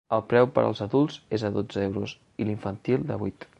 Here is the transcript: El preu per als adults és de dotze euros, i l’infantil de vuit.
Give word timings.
El 0.15 0.21
preu 0.29 0.47
per 0.55 0.63
als 0.69 0.81
adults 0.85 1.19
és 1.37 1.45
de 1.47 1.53
dotze 1.59 1.85
euros, 1.91 2.17
i 2.45 2.51
l’infantil 2.51 3.09
de 3.13 3.23
vuit. 3.25 3.47